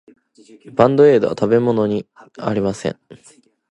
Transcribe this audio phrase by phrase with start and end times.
[0.73, 2.99] バンドエードは食べ物ではありません。